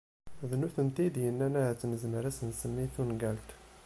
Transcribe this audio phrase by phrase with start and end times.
[0.49, 3.49] D nutenti i d-yennan ahat nezmer ad as-nsemmi tungalt.